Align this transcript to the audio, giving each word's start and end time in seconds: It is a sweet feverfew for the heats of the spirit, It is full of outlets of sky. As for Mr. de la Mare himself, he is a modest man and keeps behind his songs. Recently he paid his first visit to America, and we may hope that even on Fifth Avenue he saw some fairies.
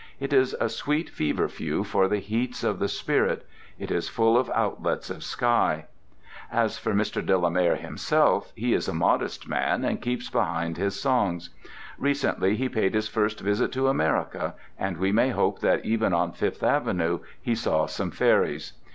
It 0.19 0.33
is 0.33 0.55
a 0.59 0.67
sweet 0.67 1.11
feverfew 1.11 1.83
for 1.85 2.07
the 2.07 2.17
heats 2.17 2.63
of 2.63 2.79
the 2.79 2.87
spirit, 2.87 3.45
It 3.77 3.91
is 3.91 4.09
full 4.09 4.35
of 4.35 4.49
outlets 4.55 5.11
of 5.11 5.23
sky. 5.23 5.85
As 6.51 6.79
for 6.79 6.93
Mr. 6.95 7.23
de 7.23 7.37
la 7.37 7.51
Mare 7.51 7.75
himself, 7.75 8.51
he 8.55 8.73
is 8.73 8.87
a 8.87 8.95
modest 8.95 9.47
man 9.47 9.85
and 9.85 10.01
keeps 10.01 10.27
behind 10.27 10.77
his 10.77 10.99
songs. 10.99 11.51
Recently 11.99 12.55
he 12.55 12.67
paid 12.67 12.95
his 12.95 13.07
first 13.07 13.41
visit 13.41 13.71
to 13.73 13.89
America, 13.89 14.55
and 14.79 14.97
we 14.97 15.11
may 15.11 15.29
hope 15.29 15.59
that 15.59 15.85
even 15.85 16.15
on 16.15 16.31
Fifth 16.31 16.63
Avenue 16.63 17.19
he 17.39 17.53
saw 17.53 17.85
some 17.85 18.09
fairies. 18.09 18.73